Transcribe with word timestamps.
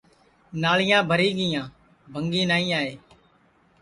ناݪیاں 0.61 1.01
بھری 1.09 1.29
گیا 1.39 1.63
بھنٚگی 2.11 2.43
نائی 2.49 2.67
آئے 2.79 2.93